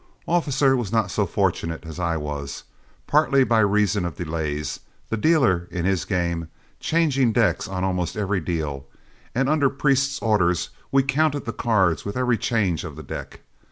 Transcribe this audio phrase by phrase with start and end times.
[0.27, 2.63] Officer was not so fortunate as I was,
[3.05, 6.47] partly by reason of delays, the dealer in his game
[6.79, 8.87] changing decks on almost every deal,
[9.35, 13.41] and under Priest's orders, we counted the cards with every change of the deck.